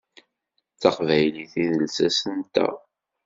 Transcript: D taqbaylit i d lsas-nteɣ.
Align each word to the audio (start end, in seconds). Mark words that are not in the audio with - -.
D 0.75 0.77
taqbaylit 0.81 1.53
i 1.63 1.65
d 1.77 1.79
lsas-nteɣ. 1.85 2.75